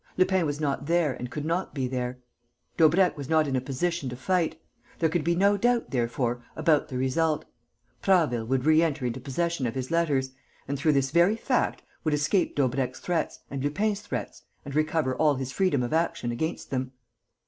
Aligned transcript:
Lupin 0.17 0.47
was 0.47 0.59
not 0.59 0.87
there 0.87 1.13
and 1.13 1.29
could 1.29 1.45
not 1.45 1.75
be 1.75 1.87
there. 1.87 2.17
Daubrecq 2.75 3.15
was 3.15 3.29
not 3.29 3.47
in 3.47 3.55
a 3.55 3.61
position 3.61 4.09
to 4.09 4.15
fight. 4.15 4.59
There 4.97 5.09
could 5.09 5.23
be 5.23 5.35
no 5.35 5.57
doubt, 5.57 5.91
therefore, 5.91 6.43
about 6.55 6.87
the 6.87 6.97
result: 6.97 7.45
Prasville 8.01 8.47
would 8.47 8.65
reenter 8.65 9.05
into 9.05 9.19
possession 9.19 9.67
of 9.67 9.75
his 9.75 9.91
letters 9.91 10.31
and, 10.67 10.75
through 10.75 10.93
this 10.93 11.11
very 11.11 11.35
fact, 11.35 11.83
would 12.03 12.15
escape 12.15 12.55
Daubrecq's 12.55 12.99
threats 12.99 13.41
and 13.51 13.63
Lupin's 13.63 14.01
threats 14.01 14.41
and 14.65 14.73
recover 14.73 15.13
all 15.15 15.35
his 15.35 15.51
freedom 15.51 15.83
of 15.83 15.93
action 15.93 16.31
against 16.31 16.71
them. 16.71 16.93